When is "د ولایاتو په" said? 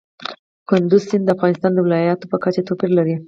1.73-2.37